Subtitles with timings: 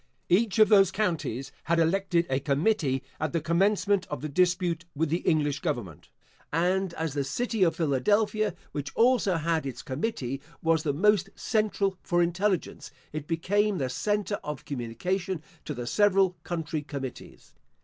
[0.29, 5.09] Each of those counties had elected a committee at the commencement of the dispute with
[5.09, 6.09] the English government;
[6.51, 11.99] and as the city of Philadelphia, which also had its committee, was the most central
[12.01, 17.53] for intelligence, it became the center of communication to the several country committees.